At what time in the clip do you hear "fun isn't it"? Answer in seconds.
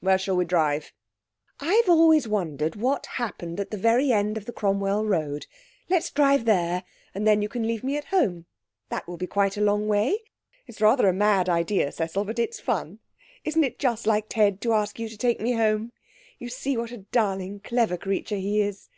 12.58-13.78